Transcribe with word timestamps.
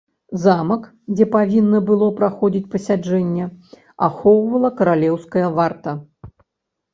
Замак, 0.43 0.85
дзе 1.17 1.25
павінна 1.35 1.81
было 1.89 2.07
праходзіць 2.19 2.69
пасяджэнне, 2.71 3.45
ахоўвала 4.09 4.73
каралеўская 4.81 5.45
варта. 5.61 5.89